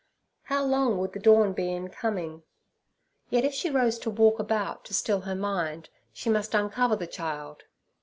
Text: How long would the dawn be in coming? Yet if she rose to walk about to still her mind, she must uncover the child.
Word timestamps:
How 0.45 0.63
long 0.65 0.97
would 0.97 1.13
the 1.13 1.19
dawn 1.19 1.53
be 1.53 1.71
in 1.71 1.89
coming? 1.89 2.41
Yet 3.29 3.45
if 3.45 3.53
she 3.53 3.69
rose 3.69 3.99
to 3.99 4.09
walk 4.09 4.39
about 4.39 4.83
to 4.85 4.95
still 4.95 5.21
her 5.21 5.35
mind, 5.35 5.89
she 6.11 6.27
must 6.27 6.55
uncover 6.55 6.95
the 6.95 7.05
child. 7.05 7.65